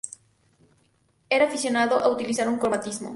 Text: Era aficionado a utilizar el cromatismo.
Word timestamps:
Era 1.29 1.45
aficionado 1.45 1.99
a 1.99 2.09
utilizar 2.09 2.47
el 2.47 2.57
cromatismo. 2.57 3.09